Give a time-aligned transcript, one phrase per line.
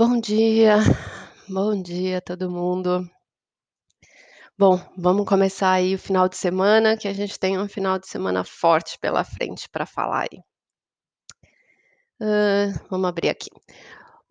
[0.00, 0.78] Bom dia,
[1.46, 3.06] bom dia todo mundo.
[4.58, 8.06] Bom, vamos começar aí o final de semana, que a gente tem um final de
[8.08, 10.40] semana forte pela frente para falar aí.
[12.20, 13.50] Hã, vamos abrir aqui.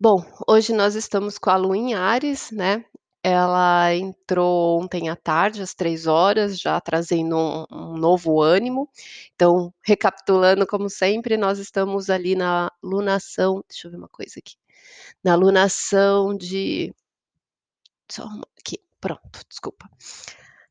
[0.00, 2.84] Bom, hoje nós estamos com a lua em Áries, né,
[3.22, 8.88] ela entrou ontem à tarde, às 15h, já trazendo um um novo ânimo.
[9.34, 14.54] Então, recapitulando, como sempre, nós estamos ali na lunação deixa eu ver uma coisa aqui,
[15.22, 16.92] na lunação de
[18.10, 18.26] só
[18.58, 19.88] aqui, pronto, desculpa.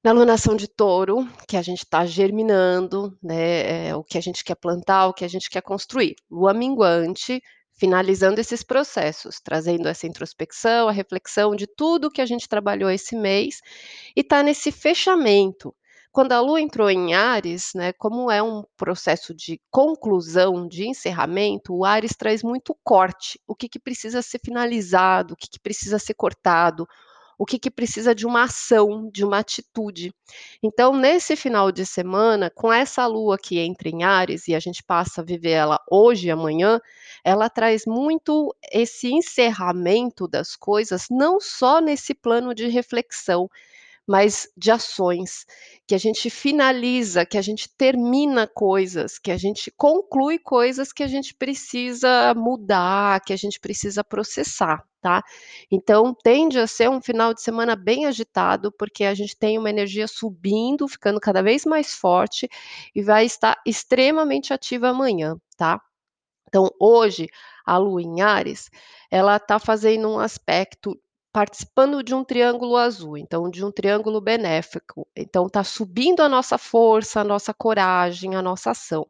[0.04, 4.44] Na lunação de Touro, que a gente tá germinando, né, eh, o que a gente
[4.44, 6.16] quer plantar, o que a gente quer construir.
[6.30, 7.42] Lua minguante,
[7.74, 13.16] finalizando esses processos, trazendo essa introspecção, a reflexão de tudo que a gente trabalhou esse
[13.16, 13.62] mês,
[14.16, 15.74] e tá nesse fechamento.
[16.12, 21.74] Quando a lua entrou em Áries, né, como é um processo de conclusão, de encerramento,
[21.74, 26.00] o Áries traz muito corte, o que que precisa ser finalizado, o que que precisa
[26.00, 26.88] ser cortado,
[27.38, 30.12] o que que precisa de uma ação, de uma atitude.
[30.62, 34.84] Então, nesse final de semana, com essa lua que entra em Áries e a gente
[34.84, 36.82] passa a viver ela hoje e amanhã,
[37.24, 43.50] ela traz muito esse encerramento das coisas, não só nesse plano de reflexão,
[44.10, 45.46] mas de ações,
[45.86, 51.04] que a gente finaliza, que a gente termina coisas, que a gente conclui coisas que
[51.04, 55.24] a gente precisa mudar, que a gente precisa processar, tá.
[55.72, 59.70] Então tende a ser um final de semana bem agitado, porque a gente tem uma
[59.70, 62.50] energia subindo, ficando cada vez mais forte,
[62.96, 65.80] e vai estar extremamente ativa amanhã, tá.
[66.48, 67.28] Então hoje,
[67.64, 68.72] a lua em Áries,
[69.12, 71.00] ela tá fazendo um aspecto
[71.32, 76.58] participando de um triângulo azul, então de um triângulo benéfico, então tá subindo a nossa
[76.58, 79.08] força, a nossa coragem, a nossa ação.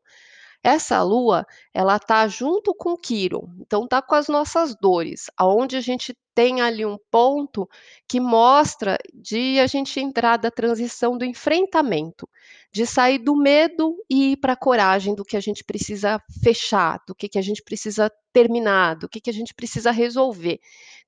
[0.62, 5.82] Essa lua, ela tá junto com Quiron, então tá com as nossas dores, aonde a
[5.82, 7.70] gente tem ali um ponto
[8.08, 12.28] que mostra de a gente entrar da transição do enfrentamento,
[12.72, 17.16] de sair do medo e ir pra coragem do que a gente precisa fechar, do
[17.16, 20.60] que que a gente precisa terminar, do que que a gente precisa resolver,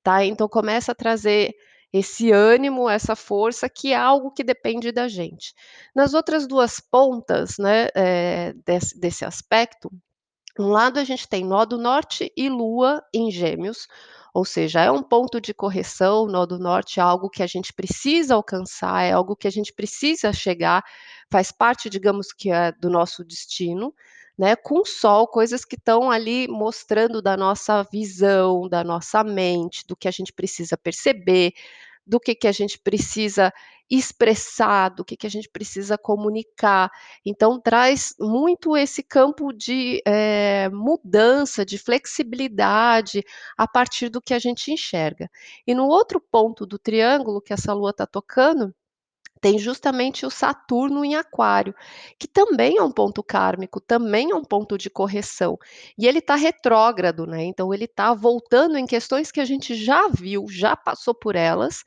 [0.02, 0.24] tá.
[0.24, 1.54] Então começa a trazer
[1.92, 5.54] esse ânimo, essa força, que é algo que depende da gente.
[5.94, 9.90] Nas outras 2 pontas, né, eh, desse desse aspecto,
[10.58, 13.86] um lado a gente tem nó do norte e lua em Gêmeos,
[14.34, 17.72] ou seja, é um ponto de correção, nó do norte é algo que a gente
[17.72, 20.82] precisa alcançar, é algo que a gente precisa chegar,
[21.30, 23.94] faz parte, digamos que é do nosso destino,
[24.38, 29.86] né, com o sol, coisas que estão ali mostrando da nossa visão, da nossa mente,
[29.86, 31.52] do que a gente precisa perceber,
[32.06, 33.52] do que que a gente precisa
[33.90, 36.90] expressar, do que que a gente precisa comunicar.
[37.26, 43.22] Então traz muito esse campo de, eh, mudança, de flexibilidade,
[43.56, 45.28] a partir do que a gente enxerga.
[45.66, 48.74] E no outro ponto do triângulo que essa lua tá tocando,
[49.42, 51.74] tem justamente o Saturno em Aquário,
[52.18, 55.58] que também é um ponto kármico, também é um ponto de correção,
[55.98, 60.08] e ele tá retrógrado, né, então ele tá voltando em questões que a gente já
[60.08, 61.82] viu, já passou por elas,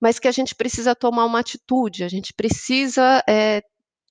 [0.00, 3.62] mas que a gente precisa tomar uma atitude, a gente precisa, eh,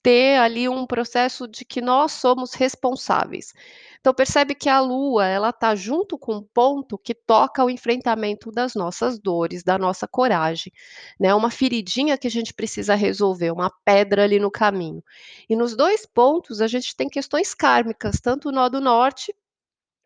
[0.04, 3.54] ter ali um processo de que nós somos responsáveis.
[4.00, 8.52] Então percebe que a lua, ela tá junto com um ponto que toca o enfrentamento
[8.52, 10.72] das nossas dores, da nossa coragem,
[11.20, 15.04] né, uma feridinha que a gente precisa resolver, uma pedra ali no caminho.
[15.50, 19.34] E nos 2 pontos a gente tem questões kármicas, tanto o nó do norte,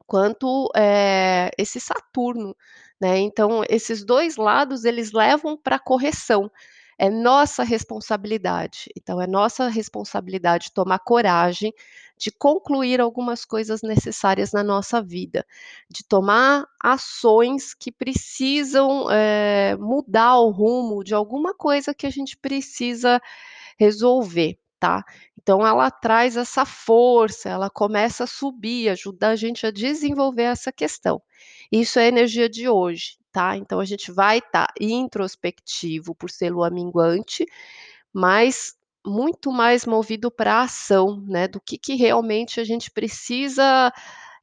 [0.08, 2.56] quanto, eh, esse Saturno,
[3.02, 6.52] né, então esses 2 lados eles levam pra correção,
[7.02, 11.74] é nossa responsabilidade, então é nossa responsabilidade tomar coragem
[12.18, 15.46] de concluir algumas coisas necessárias na nossa vida,
[15.90, 22.38] de tomar ações que precisam, eh, mudar o rumo de alguma coisa que a gente
[22.38, 23.20] precisa
[23.80, 25.04] resolver, tá.
[25.42, 30.72] Então ela traz essa força, ela começa a subir, ajuda a gente a desenvolver essa
[30.72, 31.22] questão.
[31.72, 33.58] Isso é a energia de hoje, tá.
[33.58, 37.46] Então a gente vai estar introspectivo por ser lua minguante,
[38.14, 38.76] mas
[39.06, 43.92] muito mais movido pra ação, né, do que que realmente a gente precisa,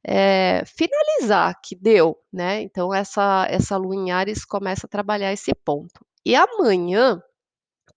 [0.05, 2.61] eh, finalizar, que deu, né.
[2.63, 6.05] Então essa essa lua em Áries começa a trabalhar esse ponto.
[6.25, 7.21] E amanhã,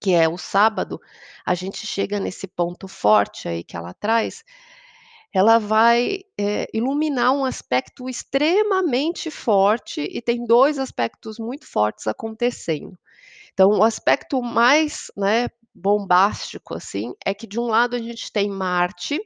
[0.01, 1.01] que é o sábado,
[1.47, 4.45] a gente chega nesse ponto forte aí que ela traz,
[5.35, 12.99] ela vai, eh, iluminar um aspecto extremamente forte e tem 2 aspectos muito fortes acontecendo.
[13.55, 18.51] Então o aspecto mais, né, bombástico, assim, é que de um lado a gente tem
[18.51, 19.21] Marte,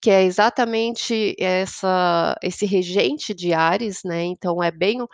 [0.00, 5.08] que é exatamente essa esse regente de Áries, né, então é bem o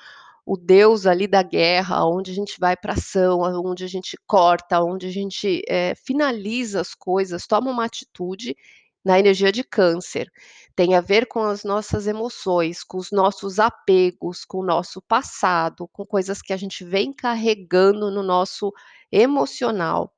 [0.46, 4.82] o deus ali da guerra, onde a gente vai para ação, onde a gente corta,
[4.82, 8.56] onde a gente é, finaliza as coisas, toma uma atitude
[9.04, 10.30] na energia de câncer.
[10.74, 15.88] Tem a ver com as nossas emoções, com os nossos apegos, com o nosso passado,
[15.92, 18.72] com coisas que a gente vem carregando no nosso
[19.10, 20.12] emocional.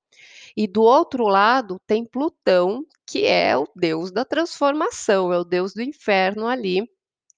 [0.56, 5.72] E do outro lado tem Plutão, que é o deus da transformação, é o deus
[5.72, 6.88] do inferno ali,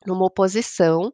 [0.07, 1.13] numa oposição,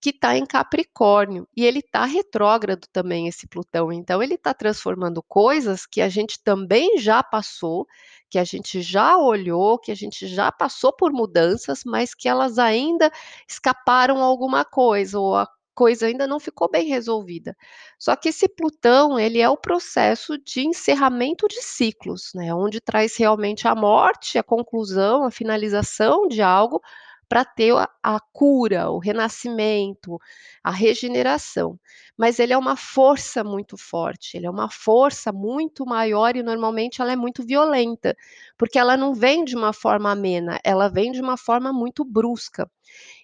[0.00, 1.46] que está em Capricórnio.
[1.56, 3.92] E ele está retrógrado também, esse Plutão.
[3.92, 7.86] Então, ele está transformando coisas que a gente também já passou,
[8.30, 12.58] que a gente já olhou, que a gente já passou por mudanças, mas que elas
[12.58, 13.10] ainda
[13.48, 17.56] escaparam alguma coisa, ou a coisa ainda não ficou bem resolvida.
[17.98, 22.54] Só que esse Plutão, ele é o processo de encerramento de ciclos, né?
[22.54, 26.80] Onde traz realmente a morte, a conclusão, a finalização de algo
[27.30, 30.18] para ter a, a, cura, o renascimento,
[30.64, 31.78] a regeneração.
[32.18, 37.00] Mas ele é uma força muito forte, ele é uma força muito maior e normalmente
[37.00, 38.16] ela é muito violenta,
[38.58, 42.70] porque ela não vem de uma forma amena, ela vem de uma forma muito brusca.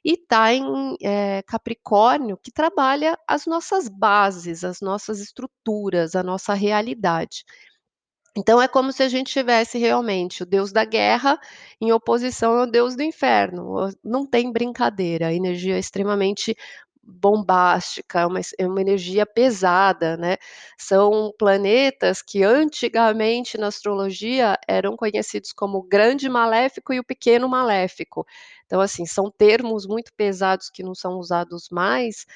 [0.05, 6.55] E está em é, Capricórnio, que trabalha as nossas bases, as nossas estruturas, a nossa
[6.55, 7.45] realidade.
[8.37, 11.39] Então é como se a gente tivesse realmente o deus da guerra
[11.81, 13.89] em oposição ao deus do inferno.
[14.05, 16.55] Não tem brincadeira, a energia é extremamente
[17.07, 20.37] bombástica, é uma, é uma energia pesada, né?
[20.79, 27.49] São planetas que antigamente na astrologia eram conhecidos como o grande maléfico e o pequeno
[27.49, 28.27] maléfico.
[28.67, 32.27] Então, assim, são termos muito pesados que não são usados mais,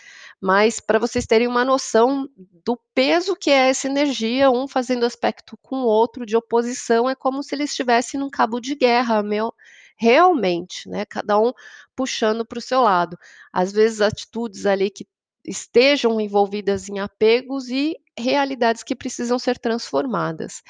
[0.40, 2.28] mas para vocês terem uma noção
[2.64, 7.14] do peso que é essa energia, um fazendo aspecto com o outro de oposição, é
[7.14, 9.52] como se eles estivessem num cabo de guerra, meu,
[10.00, 11.04] realmente, né?
[11.06, 11.52] Cada um
[11.96, 13.16] puxando para o seu lado.
[13.52, 15.06] Às vezes, atitudes ali que
[15.46, 20.62] estejam envolvidas em apegos e realidades que precisam ser transformadas.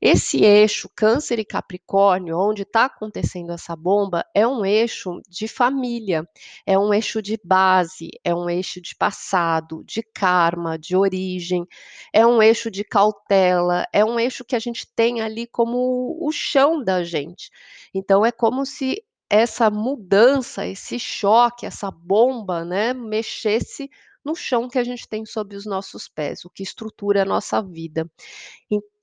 [0.00, 6.28] Esse eixo Câncer e Capricórnio, onde está acontecendo essa bomba, é um eixo de família,
[6.66, 11.66] é um eixo de base, é um eixo de passado, de karma, de origem,
[12.12, 16.30] é um eixo de cautela, é um eixo que a gente tem ali como o
[16.32, 17.50] chão da gente.
[17.94, 23.90] Então é como se essa mudança, esse choque, essa bomba, né, mexesse
[24.26, 27.62] no chão que a gente tem sob os nossos pés, o que estrutura a nossa
[27.62, 28.10] vida.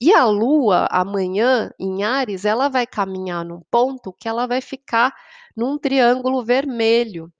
[0.02, 5.16] E a Lua, amanhã, em Ares, ela vai caminhar num ponto que ela vai ficar
[5.56, 7.32] num triângulo vermelho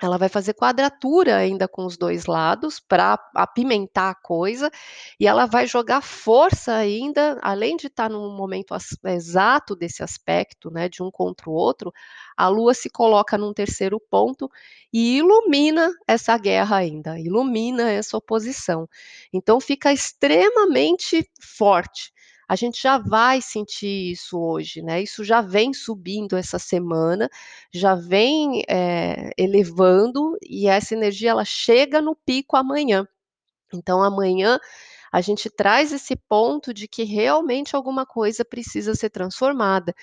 [0.00, 4.70] ela vai fazer quadratura ainda com os dois lados para apimentar a coisa
[5.18, 8.74] e ela vai jogar força ainda, além de estar tá no momento
[9.04, 11.92] exato desse aspecto, né, de um contra o outro,
[12.36, 14.48] a Lua se coloca num terceiro ponto
[14.92, 18.88] e ilumina essa guerra ainda, ilumina essa oposição.
[19.32, 22.12] Então fica extremamente forte
[22.48, 25.02] a gente já vai sentir isso hoje, né?
[25.02, 27.28] Isso já vem subindo essa semana,
[27.72, 33.06] já vem é, elevando e essa energia ela chega no pico amanhã.
[33.74, 34.58] Então amanhã
[35.12, 39.94] a gente traz esse ponto de que realmente alguma coisa precisa ser transformada.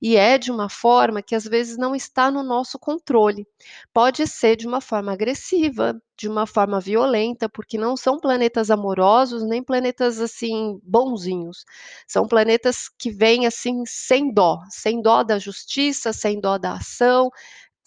[0.00, 3.46] E é de uma forma que às vezes não está no nosso controle.
[3.92, 9.42] Pode ser de uma forma agressiva, de uma forma violenta, porque não são planetas amorosos,
[9.42, 11.64] nem planetas assim bonzinhos.
[12.06, 17.30] São planetas que vêm assim sem dó, sem dó da justiça, sem dó da ação,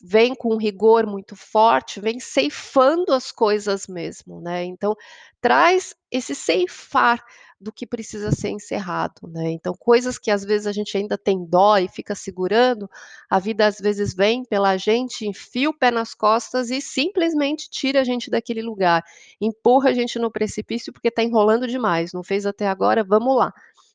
[0.02, 4.64] vem com um rigor muito forte, vem ceifando as coisas mesmo, né?
[4.64, 4.96] Então,
[5.42, 7.24] traz esse ceifar
[7.60, 9.50] do que precisa ser encerrado, né?
[9.50, 12.88] Então, coisas que às vezes a gente ainda tem dó e fica segurando,
[13.28, 18.02] a vida às vezes vem pela gente, enfia o pé nas costas e simplesmente tira
[18.02, 19.04] a gente daquele lugar,
[19.42, 23.52] empurra a gente no precipício porque está enrolando demais, não fez até agora, vamos lá,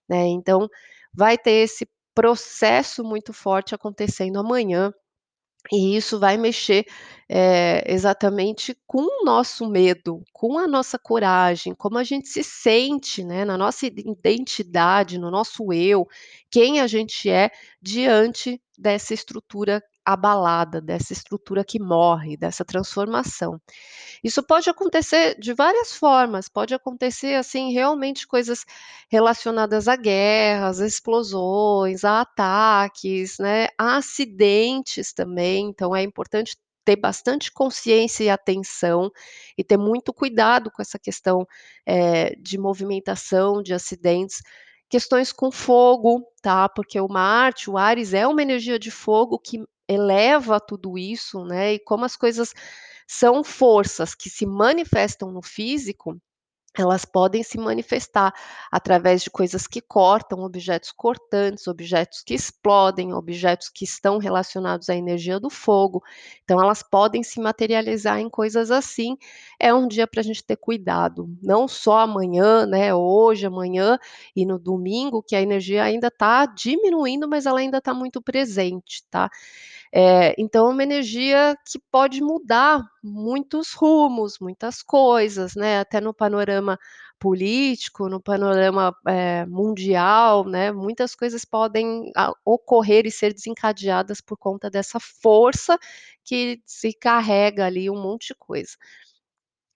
[0.09, 0.27] né?
[0.27, 0.69] Então,
[1.15, 4.93] vai ter esse processo muito forte acontecendo amanhã
[5.71, 6.85] e isso vai mexer,
[7.29, 13.23] eh, exatamente com o nosso medo, com a nossa coragem, como a gente se sente,
[13.25, 16.07] né, na nossa identidade, no nosso eu,
[16.51, 17.51] quem a gente é
[17.81, 23.61] diante dessa estrutura abalada, dessa estrutura que morre, dessa transformação.
[24.23, 28.65] Isso pode acontecer de várias formas, pode acontecer assim realmente coisas
[29.11, 35.67] relacionadas a guerras, a explosões, a ataques, né, a acidentes também.
[35.69, 39.11] Então é importante ter bastante consciência e atenção
[39.57, 41.47] e ter muito cuidado com essa questão
[41.87, 44.43] é, de movimentação, de acidentes,
[44.89, 46.69] questões com fogo, tá?
[46.69, 49.59] Porque o Marte, o Ares é uma energia de fogo que
[49.93, 52.53] eleva tudo isso, né, e como as coisas
[53.07, 56.19] são forças que se manifestam no físico,
[56.79, 58.33] elas podem se manifestar
[58.71, 64.97] através de coisas que cortam, objetos cortantes, objetos que explodem, objetos que estão relacionados à
[64.97, 66.03] energia do fogo.
[66.45, 69.19] Então, elas podem se materializar em coisas assim.
[69.61, 72.95] É um dia para a gente ter cuidado, não só amanhã, né?
[72.95, 73.99] Hoje, amanhã
[74.35, 79.05] e no domingo, que a energia ainda está diminuindo, mas ela ainda está muito presente,
[79.11, 79.29] tá?
[79.95, 85.81] É, então, é uma energia que pode mudar muitos rumos, muitas coisas, né?
[85.81, 86.79] Até no panorama
[87.19, 90.73] político, no panorama é, mundial, né?
[90.73, 95.79] Muitas coisas podem a, ocorrer e ser desencadeadas por conta dessa força
[96.25, 98.77] que se carrega ali um monte de coisa.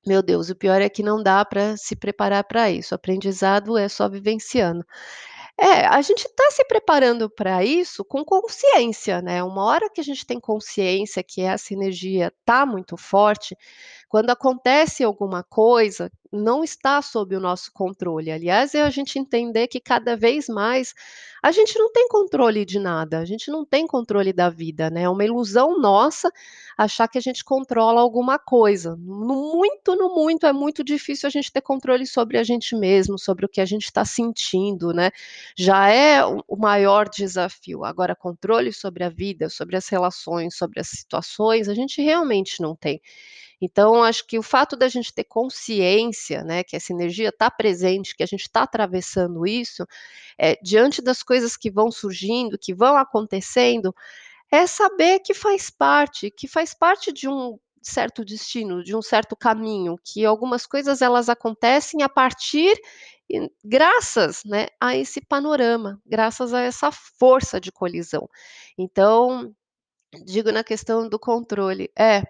[0.07, 2.95] Meu Deus, o pior é que não dá para se preparar para isso.
[2.95, 4.85] O aprendizado é só vivenciando.
[5.59, 10.05] É, a gente está se preparando para isso com consciência, né, uma hora que a
[10.05, 13.57] gente tem consciência que essa energia está muito forte,
[14.09, 18.31] quando acontece alguma coisa, não está sob o nosso controle.
[18.31, 20.95] Aliás, é a gente entender que cada vez mais
[21.43, 25.03] a gente não tem controle de nada, a gente não tem controle da vida, né?
[25.03, 26.31] É uma ilusão nossa
[26.77, 28.97] achar que a gente controla alguma coisa.
[28.97, 33.19] No muito, no muito, é muito difícil a gente ter controle sobre a gente mesmo,
[33.19, 35.11] sobre o que a gente está sentindo, né?
[35.57, 37.85] Já é o maior desafio.
[37.85, 42.75] Agora, controle sobre a vida, sobre as relações, sobre as situações, a gente realmente não
[42.75, 43.01] tem.
[43.61, 48.15] Então, acho que o fato da gente ter consciência, né, que essa energia está presente,
[48.17, 49.87] que a gente está atravessando isso,
[50.39, 53.95] é, diante das coisas que vão surgindo, que vão acontecendo,
[54.53, 59.37] é saber que faz parte, que faz parte de um certo destino, de um certo
[59.37, 62.77] caminho, que algumas coisas elas acontecem a partir
[63.65, 68.29] graças, né, a esse panorama, graças a essa força de colisão.
[68.79, 69.53] Então,
[70.25, 72.23] digo na questão do controle, é,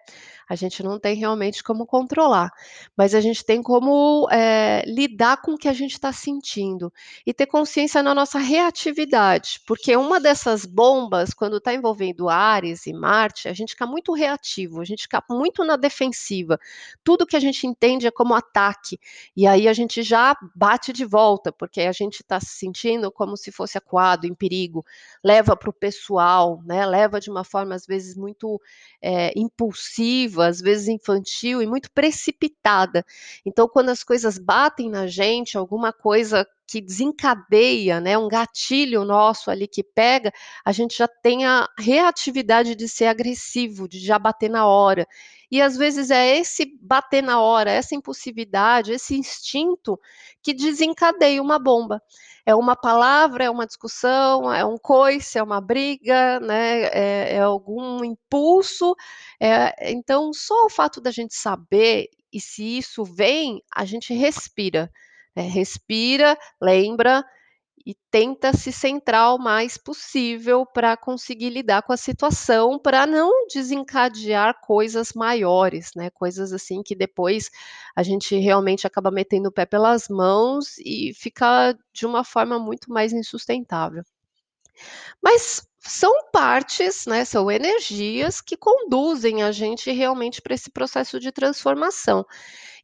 [0.49, 2.53] a gente não tem realmente como controlar,
[2.97, 6.93] mas a gente tem como é, lidar com o que a gente está sentindo
[7.27, 12.93] e ter consciência na nossa reatividade, porque uma dessas bombas, quando está envolvendo Ares e
[12.93, 16.59] Marte, a gente fica muito reativo, a gente fica muito na defensiva.
[17.03, 19.01] Tudo que a gente entende é como ataque,
[19.37, 23.37] e aí a gente já bate de volta, porque a gente está se sentindo como
[23.37, 24.85] se fosse acuado, em perigo,
[25.25, 26.87] leva para o pessoal, né?
[26.87, 28.61] leva de uma forma às vezes muito
[29.03, 33.05] é, impulsiva às vezes infantil e muito precipitada.
[33.45, 39.51] Então, quando as coisas batem na gente, alguma coisa que desencadeia, né, um gatilho nosso
[39.51, 40.33] ali que pega,
[40.65, 45.07] a gente já tem a reatividade de ser agressivo, de já bater na hora.
[45.51, 49.99] E às vezes é esse bater na hora, essa impulsividade, esse instinto
[50.43, 52.03] que desencadeia uma bomba
[52.47, 57.41] é uma palavra, é uma discussão, é um coice, é uma briga, né, é, é
[57.41, 58.95] algum impulso.
[59.41, 64.91] É, então, só o fato da gente saber e se isso vem, a gente respira.
[65.37, 67.23] Né, respira, lembra,
[67.87, 73.47] e tenta se centrar o mais possível para conseguir lidar com a situação, para não
[73.49, 76.11] desencadear coisas maiores, né?
[76.11, 77.51] Coisas assim que depois
[77.97, 82.91] a gente realmente acaba metendo o pé pelas mãos e fica de uma forma muito
[82.93, 84.05] mais insustentável.
[85.23, 91.31] Mas são partes, né, são energias que conduzem a gente realmente para esse processo de
[91.33, 92.25] transformação.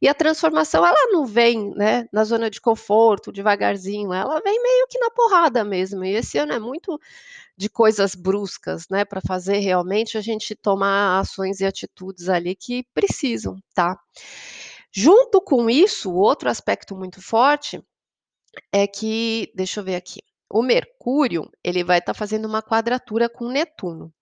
[0.01, 4.87] E a transformação, ela não vem, né, na zona de conforto, devagarzinho, ela vem meio
[4.89, 6.03] que na porrada mesmo.
[6.05, 6.99] E esse ano é muito
[7.57, 12.85] de coisas bruscas, né, para fazer realmente a gente tomar ações e atitudes ali que
[12.93, 13.97] precisam, tá?
[14.91, 17.83] Junto com isso, outro aspecto muito forte
[18.73, 20.21] é que, deixa eu ver aqui.
[20.53, 24.13] O Mercúrio, ele vai estar tá fazendo uma quadratura com Netuno.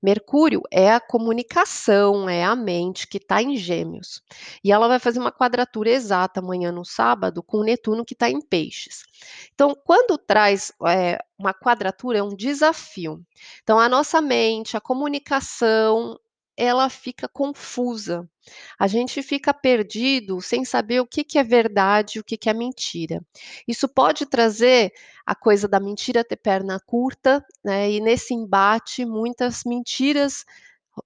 [0.00, 4.22] Mercúrio é a comunicação, é a mente que está em Gêmeos.
[4.62, 8.40] E ela vai fazer uma quadratura exata amanhã no sábado com Netuno que está em
[8.40, 9.02] Peixes.
[9.52, 13.20] Então, quando traz é, uma quadratura, é um desafio.
[13.64, 16.16] Então, a nossa mente, a comunicação,
[16.60, 18.28] ela fica confusa.
[18.78, 22.50] A gente fica perdido sem saber o que, que é verdade e o que, que
[22.50, 23.24] é mentira.
[23.66, 24.92] Isso pode trazer
[25.24, 27.90] a coisa da mentira ter perna curta, né?
[27.90, 30.44] E nesse embate, muitas mentiras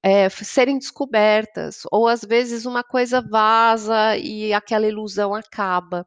[0.03, 6.07] é, serem descobertas, ou às vezes uma coisa vaza e aquela ilusão acaba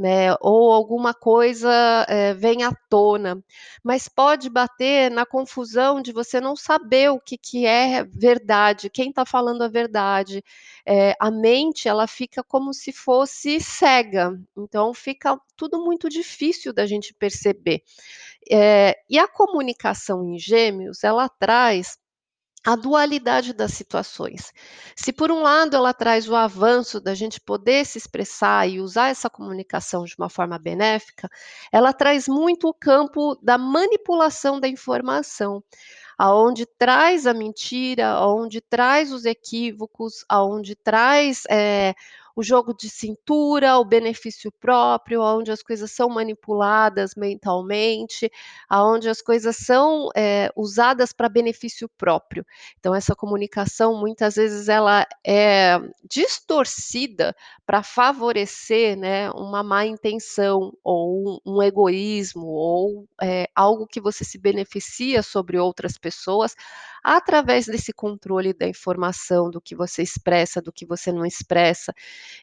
[0.00, 0.34] né?
[0.40, 1.70] Ou alguma coisa
[2.08, 3.44] é, vem à tona,
[3.84, 9.10] mas pode bater na confusão de você não saber o que, que é verdade, quem
[9.10, 10.42] está falando a verdade.
[10.86, 16.86] É, a mente ela fica como se fosse cega, então fica tudo muito difícil da
[16.86, 17.82] gente perceber.
[18.50, 21.98] É, e a comunicação em gêmeos ela traz
[22.66, 24.52] a dualidade das situações.
[24.94, 29.08] Se por um lado ela traz o avanço da gente poder se expressar e usar
[29.08, 31.28] essa comunicação de uma forma benéfica,
[31.72, 35.62] ela traz muito o campo da manipulação da informação
[36.18, 41.94] aonde traz a mentira, aonde traz os equívocos, aonde traz é,
[42.36, 48.30] o jogo de cintura, o benefício próprio, aonde as coisas são manipuladas mentalmente,
[48.68, 52.44] aonde as coisas são é, usadas para benefício próprio.
[52.78, 57.34] Então essa comunicação muitas vezes ela é distorcida
[57.66, 64.24] para favorecer, né, uma má intenção ou um, um egoísmo ou é, algo que você
[64.24, 66.54] se beneficia sobre outras pessoas
[67.02, 71.94] através desse controle da informação, do que você expressa, do que você não expressa.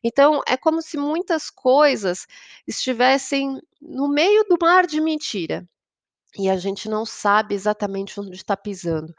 [0.03, 2.27] Então, é como se muitas coisas
[2.67, 5.67] estivessem no meio do mar de mentira.
[6.37, 9.13] E a gente não sabe exatamente onde está pisando.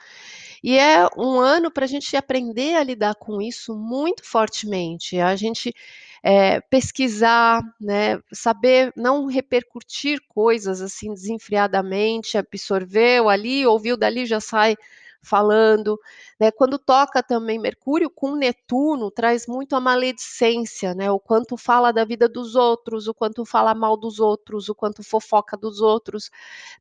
[0.62, 5.19] E é um ano para a gente aprender a lidar com isso muito fortemente.
[5.19, 5.75] A gente
[6.23, 14.77] é, pesquisar, né, saber não repercutir coisas assim desenfreadamente, absorveu ali, ouviu dali, já sai
[15.22, 15.98] falando,
[16.40, 16.50] né?
[16.50, 21.10] Quando toca também Mercúrio com Netuno, traz muito a maledicência, né?
[21.10, 25.02] O quanto fala da vida dos outros, o quanto fala mal dos outros, o quanto
[25.02, 26.30] fofoca dos outros,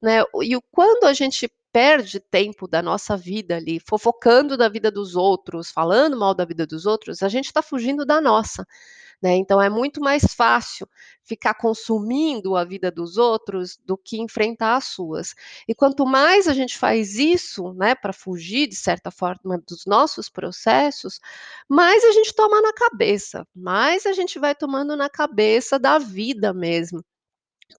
[0.02, 0.22] né?
[0.44, 5.70] E quando a gente perde tempo da nossa vida ali fofocando da vida dos outros,
[5.70, 8.66] falando mal da vida dos outros, a gente está fugindo da nossa.
[9.22, 9.36] Né?
[9.36, 10.88] Então é muito mais fácil
[11.24, 15.34] ficar consumindo a vida dos outros do que enfrentar as suas.
[15.68, 20.30] E quanto mais a gente faz isso, né, para fugir de certa forma dos nossos
[20.30, 21.20] processos,
[21.68, 26.54] mais a gente toma na cabeça, mais a gente vai tomando na cabeça da vida
[26.54, 27.04] mesmo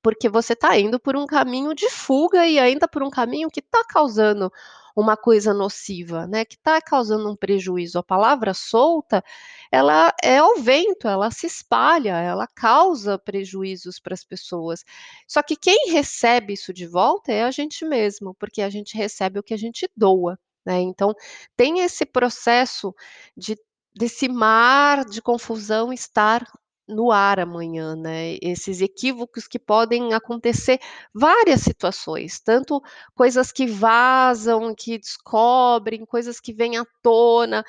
[0.02, 3.61] porque você está indo por um caminho de fuga e ainda por um caminho que
[3.61, 4.52] está causando
[4.95, 7.99] uma coisa nociva, né, que está causando um prejuízo.
[7.99, 9.23] A palavra solta,
[9.71, 14.84] ela é ao vento, ela se espalha, ela causa prejuízos para as pessoas.
[15.26, 19.39] Só que quem recebe isso de volta é a gente mesmo, porque a gente recebe
[19.39, 20.36] o que a gente doa.
[20.67, 20.80] Né?
[20.80, 21.15] Então,
[21.56, 22.95] tem esse processo
[23.36, 23.56] de
[23.95, 26.47] desse mar de confusão estar
[26.88, 28.36] no ar amanhã, né?
[28.42, 30.80] Esses equívocos que podem acontecer
[31.14, 32.82] várias situações, tanto
[33.14, 37.64] coisas que vazam, que descobrem, coisas que vêm à tona,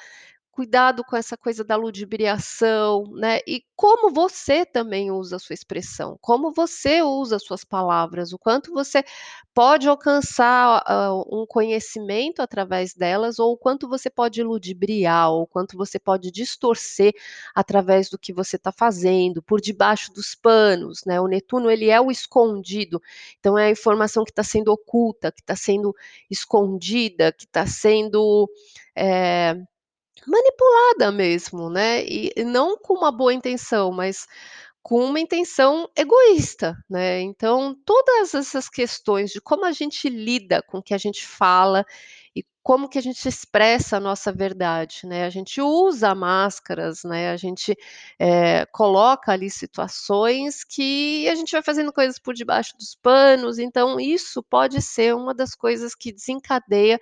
[0.59, 3.39] cuidado com essa coisa da ludibriação, né?
[3.47, 8.37] E como você também usa a sua expressão, como você usa as suas palavras, o
[8.37, 9.01] quanto você
[9.53, 15.47] pode alcançar uh, um conhecimento através delas, ou o quanto você pode ludibriar, ou o
[15.47, 17.13] quanto você pode distorcer
[17.55, 21.21] através do que você está fazendo, por debaixo dos panos, né?
[21.21, 23.01] O Netuno ele é o escondido,
[23.39, 25.95] então é a informação que está sendo oculta, que está sendo
[26.29, 28.49] escondida, que está sendo
[28.93, 29.55] é,
[30.27, 34.27] Manipulada mesmo, né, e não com uma boa intenção, mas
[34.83, 37.21] com uma intenção egoísta, né.
[37.21, 41.85] Então, todas essas questões de como a gente lida com o que a gente fala
[42.35, 45.25] e como que a gente expressa a nossa verdade, né.
[45.25, 47.75] A gente usa máscaras, né, a gente,
[48.19, 53.99] eh, coloca ali situações que a gente vai fazendo coisas por debaixo dos panos, então
[53.99, 56.99] isso pode ser uma das coisas que desencadeia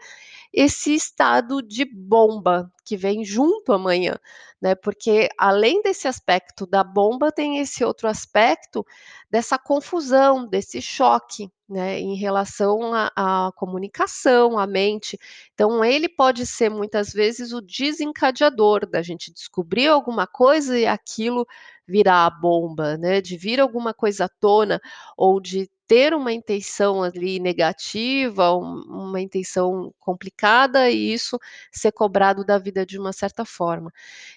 [0.54, 4.16] esse estado de bomba que vem junto amanhã,
[4.62, 4.74] né?
[4.74, 8.86] Porque além desse aspecto da bomba, tem esse outro aspecto
[9.30, 12.00] dessa confusão, desse choque, né?
[12.00, 15.20] Em relação à, comunicação, à mente.
[15.54, 21.46] Então, ele pode ser muitas vezes o desencadeador da gente descobrir alguma coisa e aquilo
[21.88, 23.22] virar a bomba, né?
[23.22, 24.80] De vir alguma coisa à tona
[25.18, 31.40] ou de ter uma intenção ali negativa, um, uma intenção complicada e isso
[31.72, 33.92] ser cobrado da vida de uma certa forma.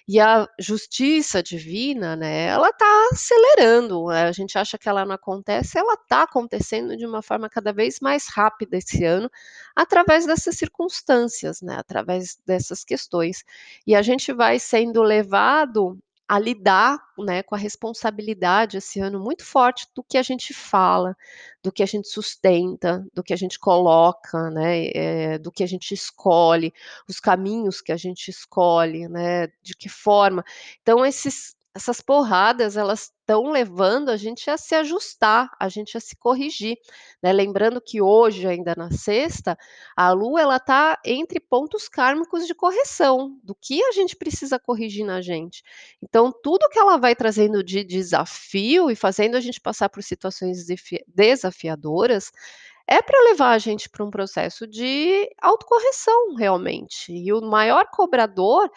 [0.07, 5.77] E a justiça divina, né, ela está acelerando, a gente acha que ela não acontece,
[5.77, 9.29] ela está acontecendo de uma forma cada vez mais rápida esse ano,
[9.75, 13.43] através dessas circunstâncias, né, através dessas questões.
[13.85, 15.97] E a gente vai sendo levado
[16.31, 21.13] a lidar, né, com a responsabilidade esse ano muito forte do que a gente fala,
[21.61, 25.67] do que a gente sustenta, do que a gente coloca, né, é, do que a
[25.67, 26.73] gente escolhe,
[27.05, 30.41] os caminhos que a gente escolhe, né, de que forma.
[30.81, 36.01] Então esses essas porradas, elas estão levando a gente a se ajustar, a gente a
[36.01, 36.77] se corrigir,
[37.23, 39.57] né, lembrando que hoje, ainda na sexta,
[39.95, 45.05] a Lua ela está entre pontos kármicos de correção, do que a gente precisa corrigir
[45.05, 45.63] na gente.
[46.01, 50.65] Então, tudo que ela vai trazendo de desafio e fazendo a gente passar por situações
[51.07, 52.31] desafiadoras,
[52.87, 57.13] é para levar a gente para um processo de autocorreção, realmente.
[57.13, 58.69] E o maior cobrador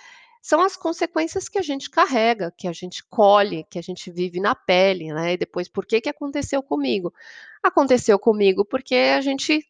[0.45, 4.39] são as consequências que a gente carrega, que a gente colhe, que a gente vive
[4.41, 5.33] na pele, né?
[5.33, 7.15] E depois, por que que aconteceu comigo?
[7.63, 9.67] Aconteceu comigo porque a gente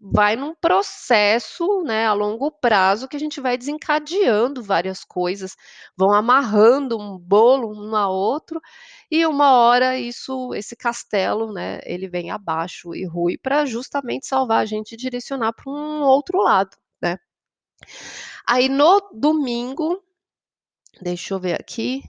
[0.00, 5.56] vai num processo, né, a longo prazo que a gente vai desencadeando várias coisas,
[5.96, 8.60] vão amarrando um bolo um na outro,
[9.10, 14.60] e uma hora isso esse castelo, né, ele vem abaixo e rui para justamente salvar
[14.62, 17.18] a gente e direcionar para um outro lado, né.
[18.46, 20.02] Aí no domingo,
[21.02, 22.02] deixa eu ver aqui.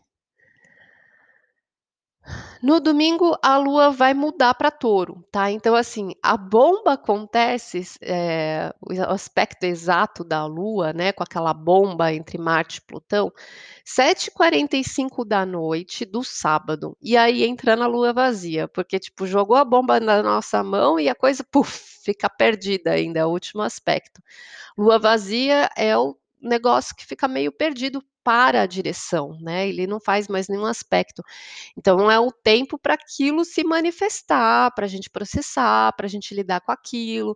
[2.62, 5.52] No domingo, a lua vai mudar para touro, tá?
[5.52, 12.14] Então, assim, a bomba acontece, eh, o aspecto exato da lua, né, com aquela bomba
[12.14, 13.30] entre Marte e Plutão,
[13.84, 16.96] 7h45 do sábado.
[17.02, 21.10] E aí entra na lua vazia, porque, tipo, jogou a bomba na nossa mão e
[21.10, 24.22] a coisa, puf, fica perdida ainda, é o último aspecto.
[24.78, 29.68] Lua vazia é o negócio que fica meio perdido para a direção, né?
[29.68, 31.24] Ele não faz mais nenhum aspecto.
[31.78, 36.34] Então é o tempo para aquilo se manifestar, para a gente processar, para a gente
[36.34, 37.36] lidar com aquilo.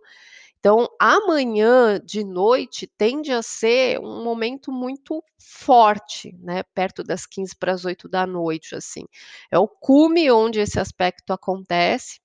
[0.60, 6.62] Então, amanhã de noite tende a ser um momento muito forte, né?
[6.74, 9.04] Perto das 15 para as 8 da noite, assim.
[9.50, 12.20] É o cume onde esse aspecto acontece.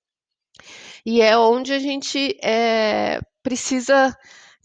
[1.06, 4.16] E é onde a gente é, precisa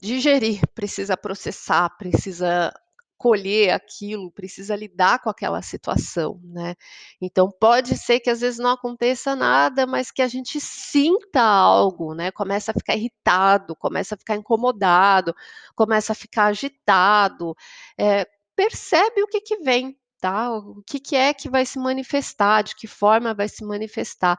[0.01, 2.71] digerir, precisa processar, precisa
[3.19, 6.75] colher aquilo, precisa lidar com aquela situação, né.
[7.21, 12.15] Então pode ser que às vezes não aconteça nada, mas que a gente sinta algo,
[12.15, 15.36] né, começa a ficar irritado, começa a ficar incomodado,
[15.75, 17.55] começa a ficar agitado,
[17.99, 22.63] eh, percebe o que que vem, tá, o que que é que vai se manifestar,
[22.63, 24.38] de que forma vai se manifestar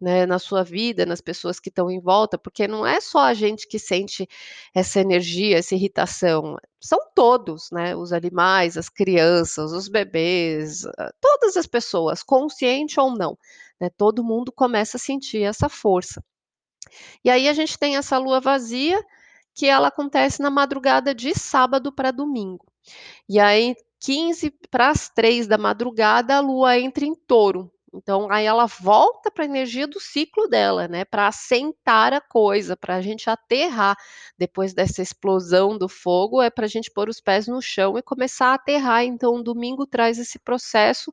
[0.00, 3.34] né, na sua vida, nas pessoas que estão em volta, porque não é só a
[3.34, 4.26] gente que sente
[4.74, 11.56] essa energia, essa irritação, são todos, né, os animais, as crianças, os bebês, ah, todas
[11.56, 13.36] as pessoas, consciente ou não,
[13.80, 16.24] né, todo mundo começa a sentir essa força.
[17.24, 18.98] E aí a gente tem essa lua vazia,
[19.54, 22.64] que ela acontece na madrugada de sábado para domingo.
[23.28, 28.46] E aí 15 para as 3 da madrugada a lua entra em touro, então, aí
[28.46, 33.00] ela volta para a energia do ciclo dela, né, para assentar a coisa, para a
[33.02, 33.96] gente aterrar.
[34.38, 38.02] Depois dessa explosão do fogo, é para a gente pôr os pés no chão e
[38.02, 39.02] começar a aterrar.
[39.04, 41.12] Então, o domingo traz esse processo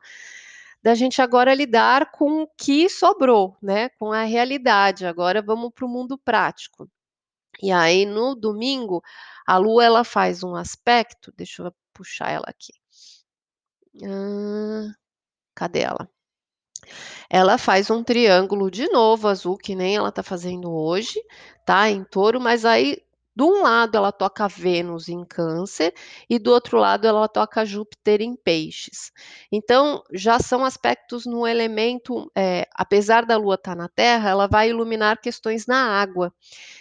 [0.84, 5.06] da gente agora lidar com o que sobrou, né, com a realidade.
[5.06, 6.88] Agora vamos para o mundo prático.
[7.62, 9.04] E aí, no domingo,
[9.48, 12.74] a Lua ela faz um aspecto, deixa eu puxar ela aqui.
[14.02, 14.94] Hã,
[15.56, 16.10] cadê ela?
[17.30, 21.20] Ela faz um triângulo de novo azul, que nem ela está fazendo hoje,
[21.66, 22.98] tá, em touro, mas aí
[23.38, 25.94] de um lado ela toca Vênus em Câncer
[26.28, 29.12] e do outro lado ela toca Júpiter em Peixes.
[29.52, 34.48] Então já são aspectos no elemento, é, apesar da Lua estar tá na Terra, ela
[34.48, 36.34] vai iluminar questões na água.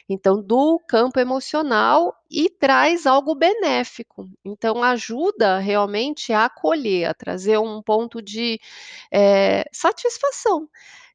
[0.09, 4.27] Então do campo emocional e traz algo benéfico.
[4.42, 8.59] Então ajuda realmente a acolher, a trazer um ponto de
[9.12, 10.66] é, satisfação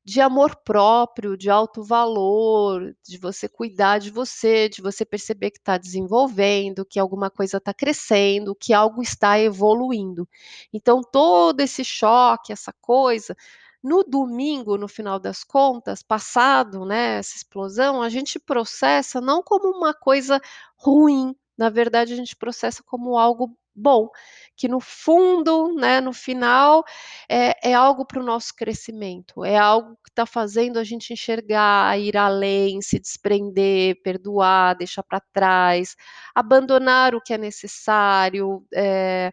[0.04, 5.60] de amor próprio, de alto valor, de você cuidar de você, de você perceber que
[5.60, 10.28] está desenvolvendo, que alguma coisa está crescendo, que algo está evoluindo.
[10.74, 13.36] Então, todo esse choque, essa coisa,
[13.84, 19.70] no domingo, no final das contas, passado, né, essa explosão, a gente processa não como
[19.70, 20.42] uma coisa
[20.76, 24.10] ruim, na verdade, a gente processa como algo bom,
[24.56, 26.84] que no fundo, né, no final,
[27.30, 32.00] é, é algo para o nosso crescimento, é algo que está fazendo a gente enxergar,
[32.00, 35.96] ir além, se desprender, perdoar, deixar para trás,
[36.36, 39.32] abandonar o que é necessário, é,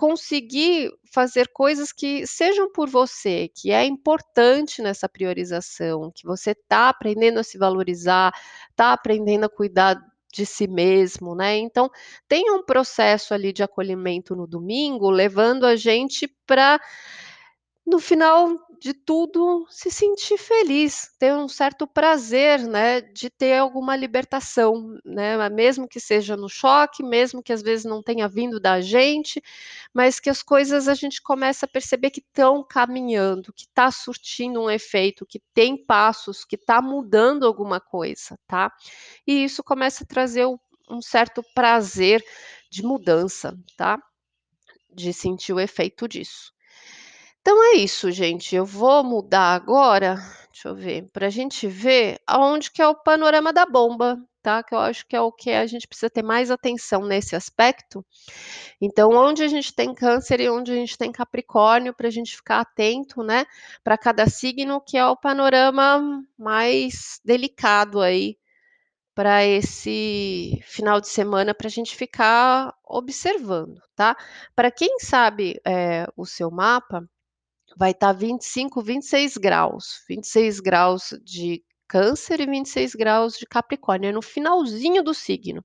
[0.00, 6.88] conseguir fazer coisas que sejam por você, que é importante nessa priorização, que você está
[6.88, 8.32] aprendendo a se valorizar,
[8.70, 10.00] está aprendendo a cuidar
[10.32, 11.56] de si mesmo, né.
[11.58, 11.90] Então,
[12.28, 16.80] tem um processo ali de acolhimento no domingo, levando a gente para,
[17.86, 18.48] no final
[18.80, 25.48] de tudo, se sentir feliz, ter um certo prazer, né, de ter alguma libertação, né,
[25.50, 29.42] mesmo que seja no choque, mesmo que às vezes não tenha vindo da gente,
[29.92, 34.62] mas que as coisas a gente começa a perceber que estão caminhando, que está surtindo
[34.62, 38.72] um efeito, que tem passos, que está mudando alguma coisa, tá.
[39.26, 40.46] E isso começa a trazer
[40.90, 42.24] um certo prazer
[42.70, 43.98] de mudança, tá,
[44.92, 46.52] de sentir o efeito disso.
[47.46, 48.54] Então é isso, gente.
[48.54, 50.16] Eu vou mudar agora
[50.52, 54.74] deixa eu ver, pra gente ver aonde que é o panorama da bomba, tá, que
[54.74, 58.04] eu acho que é o que a gente precisa ter mais atenção nesse aspecto.
[58.80, 62.60] Então, onde a gente tem Câncer e onde a gente tem Capricórnio, pra gente ficar
[62.60, 63.46] atento, né,
[63.84, 68.36] pra cada signo, que é o panorama mais delicado aí,
[69.14, 74.16] pra esse final de semana, pra gente ficar observando, tá.
[74.56, 77.04] Pra quem sabe, eh, o seu mapa,
[77.76, 84.12] vai estar 25, 26 graus, 26 graus de Câncer e 26 graus de Capricórnio, é
[84.12, 85.64] no finalzinho do signo,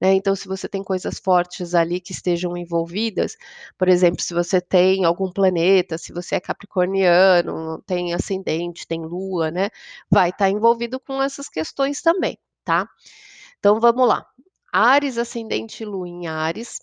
[0.00, 3.36] né, então se você tem coisas fortes ali que estejam envolvidas,
[3.78, 9.50] por exemplo, se você tem algum planeta, se você é capricorniano, tem ascendente, tem lua,
[9.50, 9.70] né,
[10.10, 12.88] vai estar envolvido com essas questões também, tá.
[13.58, 14.26] Então vamos lá,
[14.72, 16.80] Áries, ascendente lua em Áries,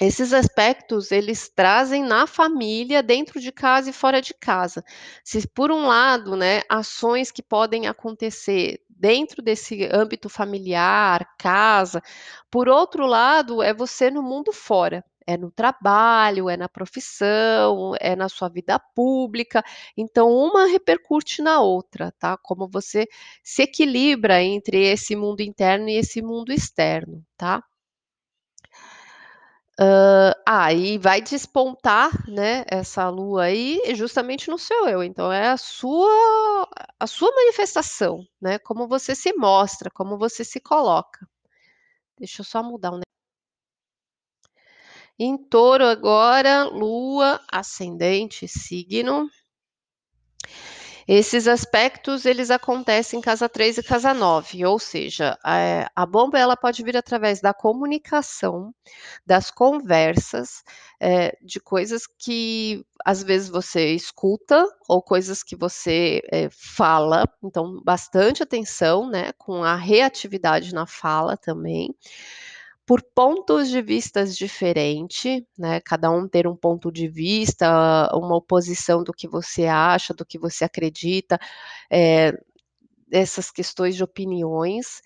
[0.00, 4.84] esses aspectos eles trazem na família, dentro de casa e fora de casa.
[5.24, 12.02] Se por um lado, né, ações que podem acontecer dentro desse âmbito familiar, casa,
[12.50, 18.16] por outro lado, é você no mundo fora, é no trabalho, é na profissão, é
[18.16, 19.62] na sua vida pública,
[19.96, 23.06] então uma repercute na outra, tá, como você
[23.42, 27.62] se equilibra entre esse mundo interno e esse mundo externo, tá.
[29.80, 35.48] Hã, ah, e vai despontar, né, essa lua aí, justamente no seu eu, então é
[35.50, 41.26] a sua a sua manifestação, né, como você se mostra, como você se coloca.
[42.18, 43.00] Deixa eu só mudar um
[45.20, 49.28] Em Touro agora, lua, ascendente, signo.
[51.10, 56.38] Esses aspectos, eles acontecem em casa 3 e casa 9, ou seja, eh, a bomba
[56.38, 58.74] ela pode vir através da comunicação,
[59.26, 60.62] das conversas,
[61.00, 67.80] eh, de coisas que às vezes você escuta ou coisas que você, eh, fala, então
[67.82, 71.94] bastante atenção, né, com a reatividade na fala também.
[72.88, 79.04] Por pontos de vistas diferente, né, cada um ter um ponto de vista, uma oposição
[79.04, 81.38] do que você acha, do que você acredita,
[81.92, 82.32] eh,
[83.12, 85.02] essas questões de opiniões.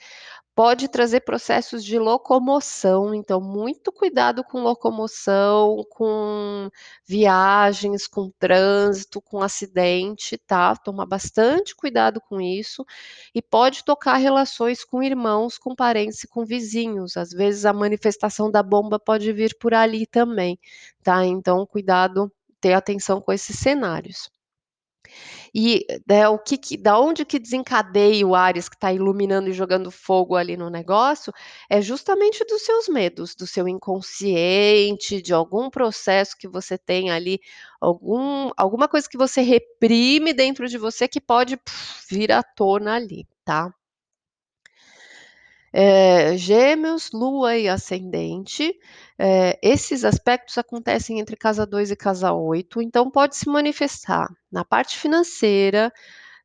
[0.55, 6.69] Pode trazer processos de locomoção, então muito cuidado com locomoção, com
[7.07, 12.85] viagens, com trânsito, com acidente, tá, tomar bastante cuidado com isso,
[13.35, 18.63] e pode tocar relações com irmãos, com parentes com vizinhos, às vezes a manifestação da
[18.63, 20.59] bomba pode vir por ali também,
[21.03, 24.31] tá, então cuidado, ter atenção com esses cenários.
[25.55, 29.53] E, né, o que que da onde que desencadeia o Áries que está iluminando e
[29.53, 31.33] jogando fogo ali no negócio,
[31.71, 37.41] é justamente dos seus medos, do seu inconsciente, de algum processo que você tem ali,
[37.81, 41.59] algum alguma coisa que você reprime dentro de você que pode
[42.11, 43.73] vir à tona ali, tá.
[45.75, 48.75] Eh, Gêmeos, lua e ascendente,
[49.19, 54.65] eh, esses aspectos acontecem entre casa 2 e casa 8, então pode se manifestar na
[54.67, 55.91] parte financeira,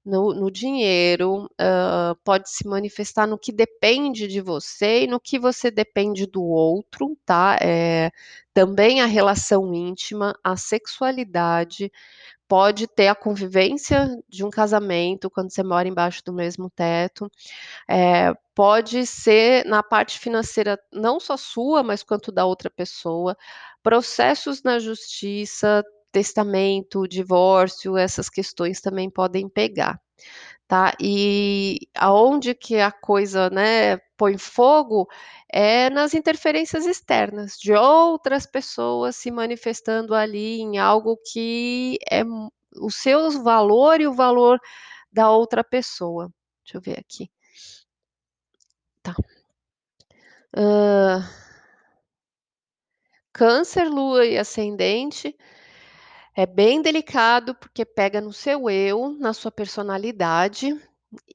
[0.05, 5.39] no no dinheiro, hã, pode se manifestar no que depende de você e no que
[5.39, 8.11] você depende do outro, tá, eh,
[8.53, 11.91] também a relação íntima, a sexualidade,
[12.47, 17.29] pode ter a convivência de um casamento quando você mora embaixo do mesmo teto,
[17.89, 23.37] eh, pode ser na parte financeira, não só sua, mas quanto da outra pessoa,
[23.83, 29.99] processos na justiça, testamento, divórcio, essas questões também podem pegar,
[30.67, 30.93] tá.
[31.01, 35.07] E aonde que a coisa, né, põe fogo,
[35.51, 42.91] é nas interferências externas, de outras pessoas se manifestando ali em algo que é o
[42.91, 44.59] seus valor e o valor
[45.11, 46.29] da outra pessoa.
[46.63, 47.29] Deixa eu ver aqui.
[49.01, 49.15] Tá.
[50.55, 51.23] Hã
[53.37, 55.37] Câncer, lua e ascendente,
[56.37, 60.79] é bem delicado, porque pega no seu eu, na sua personalidade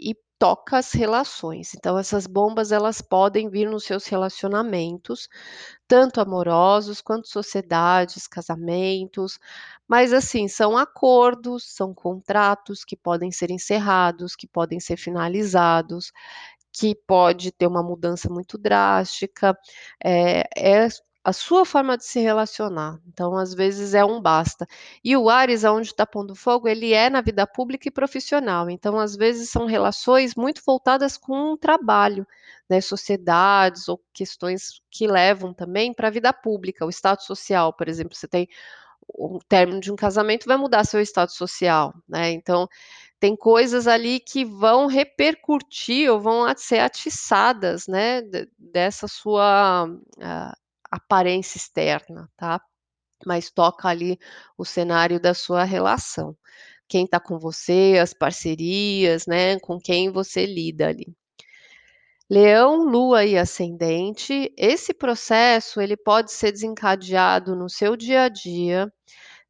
[0.00, 5.28] e toca as relações, então essas bombas elas podem vir nos seus relacionamentos,
[5.88, 9.40] tanto amorosos quanto sociedades, casamentos,
[9.88, 16.12] mas assim, são acordos, são contratos que podem ser encerrados, que podem ser finalizados,
[16.72, 19.58] que pode ter uma mudança muito drástica,
[20.04, 20.88] eh, é
[21.24, 24.66] a sua forma de se relacionar, então às vezes é um basta.
[25.04, 28.98] E o Áries aonde está pondo fogo, ele é na vida pública e profissional, então
[28.98, 32.26] às vezes são relações muito voltadas com o trabalho,
[32.68, 38.16] né, sociedades ou questões que levam também pra vida pública, o status social, por exemplo,
[38.16, 38.48] você tem
[39.08, 42.68] o término de um casamento vai mudar seu status social, né, então
[43.20, 49.88] tem coisas ali que vão repercutir ou vão a ser atiçadas, né, de dessa sua,
[50.20, 50.56] ah,
[50.92, 52.60] aparência externa, tá.
[53.26, 54.18] Mas toca ali
[54.58, 56.36] o cenário da sua relação.
[56.88, 61.16] Quem está com você, as parcerias, né, com quem você lida ali.
[62.28, 68.92] Leão, Lua e ascendente, esse processo ele pode ser desencadeado no seu dia a dia,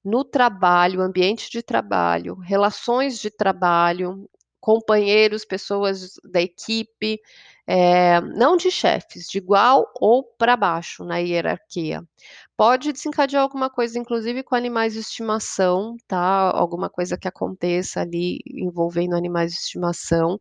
[0.05, 4.29] no trabalho, ambiente de trabalho, relações de trabalho,
[4.63, 7.21] companheiros, pessoas da equipe,
[7.69, 12.03] eh, não de chefes, de igual ou para baixo na hierarquia.
[12.57, 18.41] Pode desencadear alguma coisa, inclusive com animais de estimação, tá, alguma coisa que aconteça ali
[18.49, 20.39] envolvendo animais de estimação,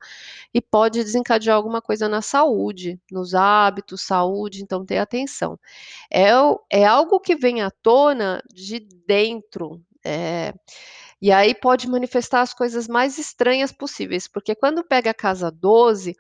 [0.54, 5.60] e pode desencadear alguma coisa na saúde, nos hábitos, saúde, então ter atenção.
[6.14, 6.32] É
[6.72, 10.54] é algo que vem à tona de dentro, eh,
[11.22, 16.16] e aí pode manifestar as coisas mais estranhas possíveis, porque quando pega a casa 12,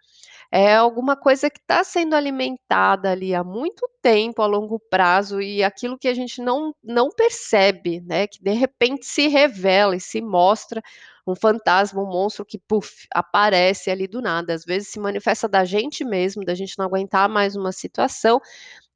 [0.51, 5.63] é alguma coisa que está sendo alimentada ali há muito tempo, a longo prazo, e
[5.63, 10.21] aquilo que a gente não não percebe, né, que de repente se revela e se
[10.21, 10.81] mostra
[11.27, 14.53] um fantasma, um monstro que, puf, aparece ali do nada.
[14.55, 18.41] Às vezes se manifesta da gente mesmo, da gente não aguentar mais uma situação,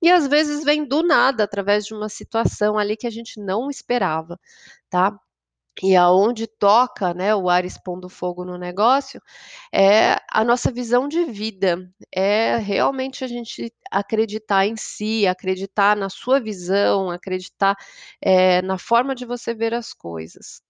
[0.01, 3.69] e às vezes vem do nada, através de uma situação ali que a gente não
[3.69, 4.39] esperava,
[4.89, 5.17] tá.
[5.83, 9.21] E aonde toca, né, o Áries pondo fogo no negócio,
[9.73, 16.09] é a nossa visão de vida, é realmente a gente acreditar em si, acreditar na
[16.09, 17.75] sua visão, acreditar,
[18.21, 20.61] eh, na forma de você ver as coisas.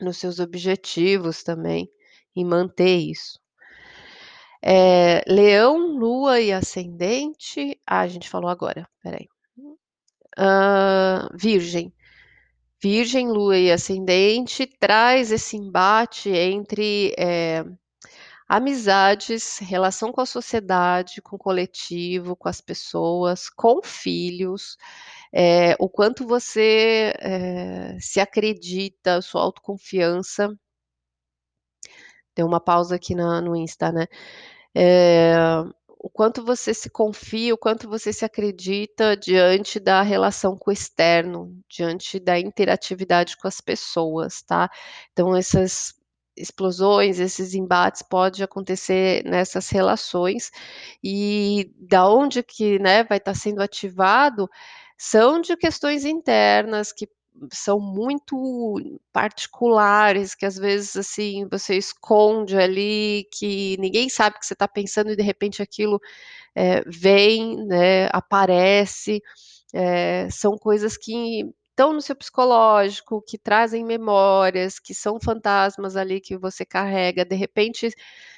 [0.00, 1.90] Nos seus objetivos também,
[2.34, 3.38] e manter isso.
[4.62, 9.28] Eh, Leão, Lua e ascendente ah, a gente falou agora, espera aí.
[10.38, 11.92] Hã, Virgem.
[12.82, 17.64] Virgem, Lua e ascendente traz esse embate entre, eh,
[18.48, 24.76] amizades, relação com a sociedade, com o coletivo, com as pessoas, com filhos,
[25.32, 30.50] eh, o quanto você, eh, se acredita, sua autoconfiança.
[32.36, 34.06] Deu uma pausa aqui na no Insta, né.
[35.98, 40.72] O quanto você se confia, o quanto você se acredita diante da relação com o
[40.72, 44.70] externo, diante da interatividade com as pessoas, tá.
[45.12, 45.94] Então essas
[46.36, 50.50] explosões, esses embates pode acontecer nessas relações,
[51.02, 54.46] e da onde que, né, vai estar sendo ativado,
[54.98, 57.08] são de questões internas que
[57.52, 58.76] são muito
[59.12, 64.68] particulares, que às vezes, assim, você esconde ali, que ninguém sabe o que você está
[64.68, 66.00] pensando e de repente aquilo,
[66.56, 69.22] eh, vem, né, aparece,
[69.74, 76.20] eh, são coisas que estão no seu psicológico, que trazem memórias, que são fantasmas ali
[76.20, 77.90] que você carrega, de repente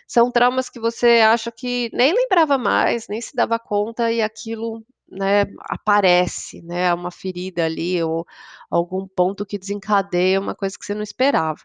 [0.08, 4.82] são traumas que você acha que nem lembrava mais, nem se dava conta e aquilo,
[5.10, 8.26] né, aparece, né, uma ferida ali ou
[8.70, 11.60] algum ponto que desencadeia uma coisa que você não esperava.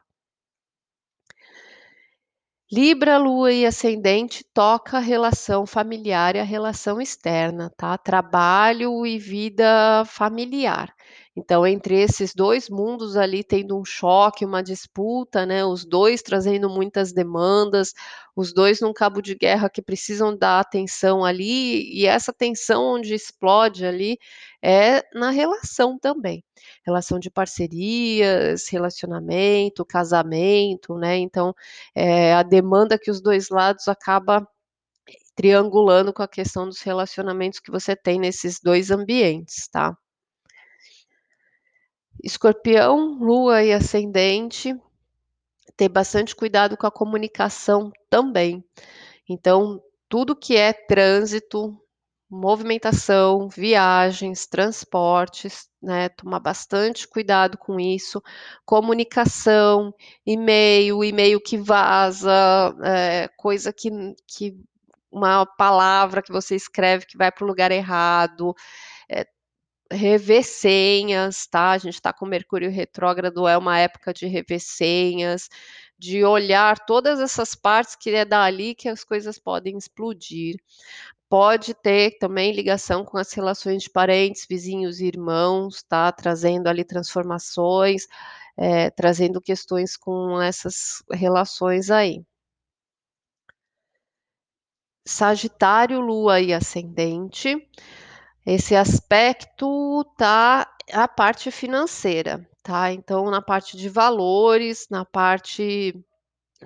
[2.72, 9.18] Libra, Lua e ascendente toca a relação familiar e a relação externa, tá, trabalho e
[9.20, 10.94] vida familiar.
[11.36, 16.70] Então entre esses 2 mundos ali tendo um choque, uma disputa, né, os 2 trazendo
[16.70, 17.92] muitas demandas,
[18.36, 23.16] os 2 num cabo de guerra que precisam dar atenção ali, e essa tensão onde
[23.16, 24.18] explode ali,
[24.62, 26.44] é na relação também.
[26.86, 31.54] Relação de parcerias, relacionamento, casamento, né, então,
[31.96, 34.48] eh, a demanda que os 2 lados acaba
[35.36, 39.98] triangulando com a questão dos relacionamentos que você tem nesses 2 ambientes, tá.
[42.24, 44.74] Escorpião, Lua e ascendente,
[45.78, 48.64] ter bastante cuidado com a comunicação também.
[49.30, 51.78] Então, tudo que é trânsito,
[52.30, 58.22] movimentação, viagens, transportes, né, tomar bastante cuidado com isso,
[58.66, 59.94] comunicação,
[60.26, 62.32] e-mail, e-mail que vaza,
[62.84, 63.90] eh, coisa que
[64.28, 64.56] que
[65.12, 68.54] uma palavra que você escreve que vai para o lugar errado,
[69.10, 69.26] eh,
[69.94, 75.50] rever senhas, tá, a gente está com Mercúrio retrógrado, é uma época de rever senhas,
[75.98, 80.58] de olhar todas essas partes que é dali que as coisas podem explodir.
[81.30, 86.84] Pode ter também ligação com as relações de parentes, vizinhos e irmãos, tá, trazendo ali
[86.86, 88.08] transformações,
[88.58, 92.24] eh, trazendo questões com essas relações aí.
[95.06, 97.56] Sagitário, Lua e ascendente,
[98.46, 102.92] esse aspecto tá a parte financeira, tá.
[102.92, 105.96] Então na parte de valores, na parte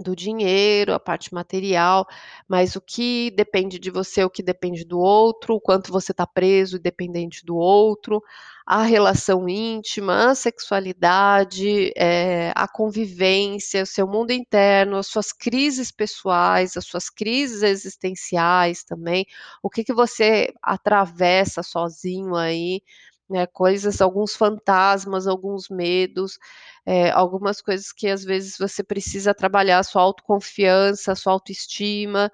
[0.03, 2.07] do dinheiro, a parte material,
[2.47, 6.25] mas o que depende de você, o que depende do outro, o quanto você está
[6.25, 8.21] preso e dependente do outro,
[8.65, 15.89] a relação íntima, a sexualidade, eh, a convivência, o seu mundo interno, as suas crises
[15.91, 19.25] pessoais, as suas crises existenciais também,
[19.63, 22.81] o que que você atravessa sozinho aí,
[23.29, 26.39] né, coisas alguns fantasmas, alguns medos,
[26.85, 32.31] eh, algumas coisas que às vezes você precisa trabalhar a sua autoconfiança, a sua autoestima,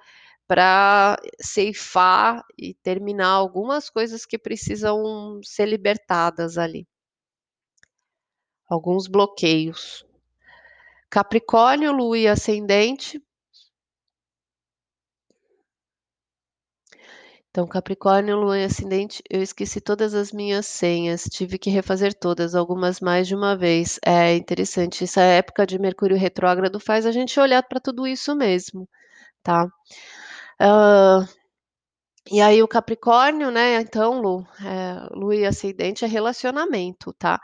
[0.47, 6.87] para ceifar e terminar algumas coisas que precisam ser libertadas ali.
[8.69, 10.05] Alguns bloqueios.
[11.09, 13.21] Capricórnio, Lua e ascendente.
[17.55, 22.55] Então, Capricórnio, Lua e ascendente, eu esqueci todas as minhas senhas, tive que refazer todas,
[22.55, 23.99] algumas mais de uma vez.
[24.03, 28.89] É interessante, essa época de Mercúrio retrógrado faz a gente olhar para tudo isso mesmo,
[29.43, 29.67] tá.
[30.61, 31.27] Hã,
[32.31, 37.39] e aí o Capricórnio, né, então Lu, eh, Lua e ascendente é relacionamento, tá.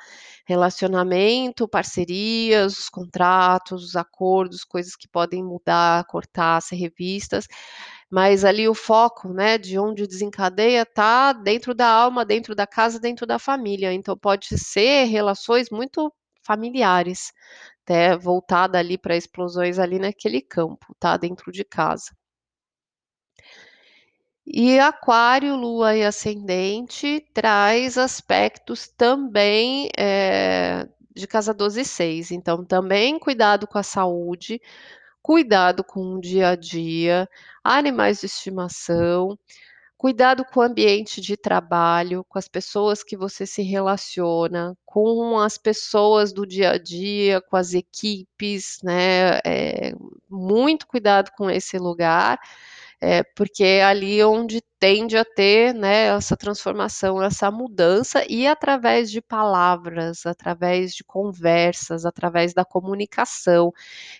[0.47, 7.47] Relacionamento, parcerias, os contratos, os acordos, coisas que podem mudar, cortar, ser revistas,
[8.09, 12.99] mas ali o foco, né, de onde desencadeia tá dentro da alma, dentro da casa,
[12.99, 16.11] dentro da família, então pode ser relações muito
[16.43, 17.31] familiares,
[17.83, 22.11] até voltada ali para explosões ali naquele campo, tá, dentro de casa.
[24.45, 32.63] E Aquário, Lua e ascendente traz aspectos também, eh, de casa 12 e 6, então
[32.65, 34.59] também cuidado com a saúde,
[35.21, 37.29] cuidado com o dia a dia,
[37.63, 39.37] animais de estimação,
[39.97, 45.57] cuidado com o ambiente de trabalho, com as pessoas que você se relaciona, com as
[45.57, 49.93] pessoas do dia a dia, com as equipes, né, eh,
[50.29, 52.39] muito cuidado com esse lugar,
[53.01, 59.11] eh, porque é ali onde tende a ter, né, essa transformação, essa mudança e através
[59.11, 63.73] de palavras, através de conversas, através da comunicação.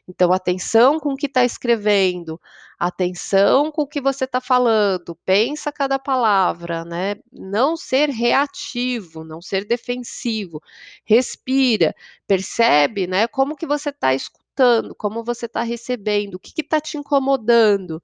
[0.07, 2.39] Então atenção com o que está escrevendo,
[2.79, 9.41] atenção com o que você está falando, pensa cada palavra, né, não ser reativo, não
[9.41, 10.61] ser defensivo,
[11.05, 11.93] respira,
[12.27, 16.97] percebe, né, como que você está escutando, como você está recebendo, o que está te
[16.97, 18.01] incomodando,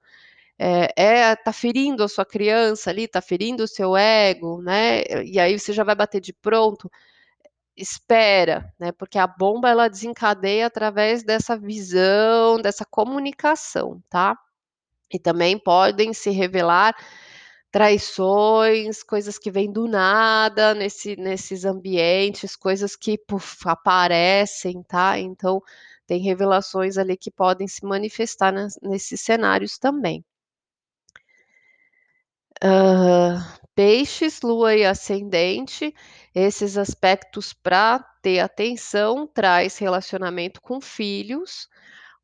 [0.58, 5.38] eh, é tá ferindo a sua criança ali, tá ferindo o seu ego, né, e
[5.40, 6.90] aí você já vai bater de pronto,
[7.76, 14.36] espera, né, porque a bomba ela desencadeia através dessa visão, dessa comunicação, tá.
[15.12, 16.94] E também podem se revelar
[17.72, 25.62] traições, coisas que vêm do nada nesse nesses ambientes, coisas que, puf, aparecem, tá, então
[26.06, 28.52] tem revelações ali que podem se manifestar
[28.82, 30.24] nesses cenários também.
[32.62, 33.44] Hã,
[33.74, 35.94] peixes, Lua e ascendente,
[36.34, 41.68] esses aspectos pra ter atenção, traz relacionamento com filhos,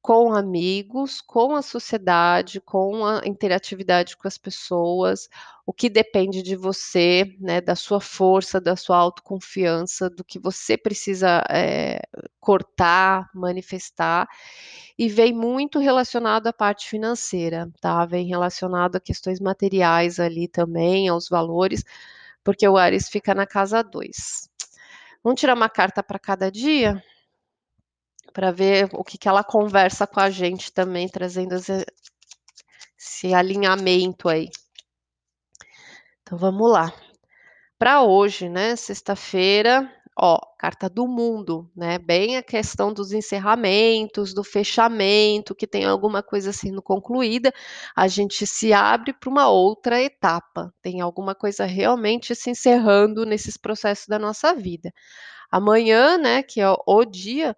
[0.02, 5.28] com amigos, com a sociedade, com a interatividade com as pessoas,
[5.64, 10.76] o que depende de você, né, da sua força, da sua autoconfiança, do que você
[10.76, 12.00] precisa, eh,
[12.40, 14.26] cortar, manifestar,
[14.98, 21.08] e vem muito relacionado à parte financeira, tá, vem relacionado a questões materiais ali também,
[21.08, 21.84] aos valores,
[22.44, 24.50] porque o Áries fica na casa 2.
[25.24, 27.02] Vamos tirar uma carta para cada dia?
[28.32, 31.84] Para ver o que que ela conversa com a gente também, trazendo esse
[32.98, 34.48] esse alinhamento aí.
[36.22, 36.92] Então vamos lá.
[37.78, 44.44] Para hoje, né, sexta-feira, ó, carta do mundo, né, bem a questão dos encerramentos, do
[44.44, 47.52] fechamento, que tem alguma coisa sendo concluída,
[47.96, 53.56] a gente se abre para uma outra etapa, tem alguma coisa realmente se encerrando nesses
[53.56, 54.92] processos da nossa vida.
[55.50, 57.56] Amanhã, né, que é o dia,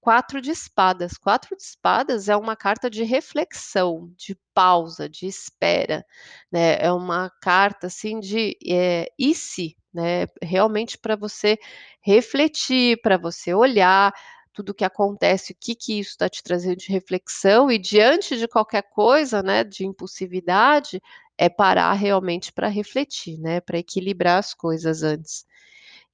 [0.00, 6.04] 4 de espadas, 4 de espadas é uma carta de reflexão, de pausa, de espera,
[6.52, 11.58] né, é uma carta, assim, de, eh, "e se?", né, realmente para você
[12.00, 14.12] refletir, para você olhar
[14.52, 17.70] tudo o que acontece, o que que isso está te trazendo de reflexão.
[17.70, 21.00] E diante de qualquer coisa, né, de impulsividade,
[21.38, 25.44] é parar realmente para refletir, né, para equilibrar as coisas antes.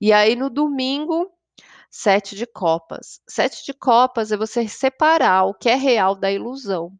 [0.00, 1.30] E aí no domingo
[1.98, 3.22] Sete de copas.
[3.26, 6.92] Sete de copas é você separar o que é real da ilusão.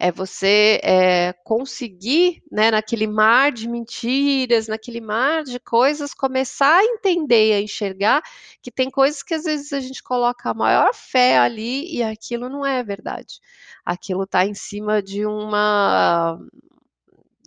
[0.00, 6.84] É você, eh, conseguir, né, naquele mar de mentiras, naquele mar de coisas, começar a
[6.84, 8.20] entender e a enxergar
[8.60, 12.48] que tem coisas que às vezes a gente coloca a maior fé ali e aquilo
[12.48, 13.40] não é verdade.
[13.84, 16.36] Aquilo tá em cima de uma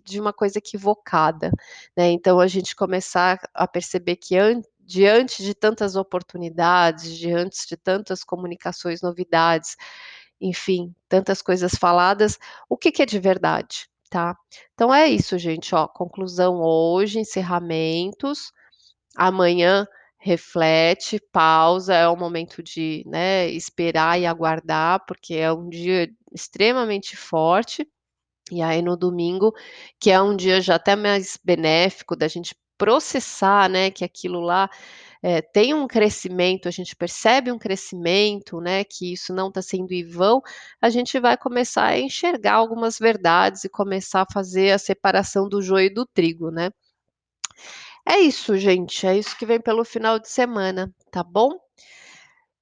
[0.05, 1.51] de uma coisa equivocada,
[1.97, 2.11] né.
[2.11, 8.23] Então a gente começar a perceber que an diante de tantas oportunidades, diante de tantas
[8.23, 9.75] comunicações, novidades,
[10.39, 12.37] enfim, tantas coisas faladas,
[12.69, 14.35] o que que é de verdade, tá.
[14.73, 18.51] Então é isso gente, ó, conclusão hoje, encerramentos,
[19.15, 26.09] amanhã reflete, pausa, é o momento de, né, esperar e aguardar, porque é um dia
[26.33, 27.87] extremamente forte,
[28.51, 29.53] e aí no domingo,
[29.99, 34.69] que é um dia já até mais benéfico da gente processar, né, que aquilo lá,
[35.23, 39.91] eh, tem um crescimento, a gente percebe um crescimento, né, que isso não tá sendo
[39.93, 40.41] em vão,
[40.81, 45.61] a gente vai começar a enxergar algumas verdades e começar a fazer a separação do
[45.61, 46.69] joio e do trigo, né.
[48.07, 51.51] É isso gente, é isso que vem pelo final de semana, tá bom?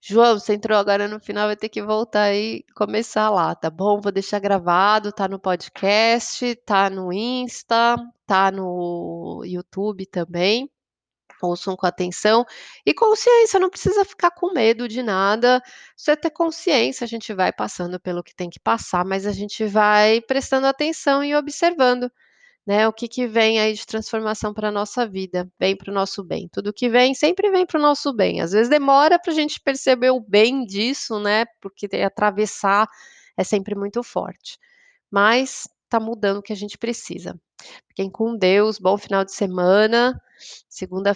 [0.05, 4.01] João, você entrou agora no final, vai ter que voltar e começar lá, tá bom?
[4.01, 7.95] Vou deixar gravado, tá no podcast, tá no Insta,
[8.27, 10.69] tá no YouTube também,
[11.41, 12.45] ouçam com atenção.
[12.85, 15.61] E consciência, não precisa ficar com medo de nada,
[15.95, 19.65] você ter consciência, a gente vai passando pelo que tem que passar, mas a gente
[19.65, 22.11] vai prestando atenção e observando,
[22.65, 26.23] né, o que que vem aí de transformação pra nossa vida, vem para o nosso
[26.23, 29.59] bem, tudo que vem, sempre vem para o nosso bem, às vezes demora pra gente
[29.59, 32.87] perceber o bem disso, né, porque atravessar
[33.37, 34.57] é sempre muito forte,
[35.11, 37.39] mas tá mudando o que a gente precisa.
[37.87, 40.19] Fiquem com Deus, bom final de semana,
[40.69, 41.11] segunda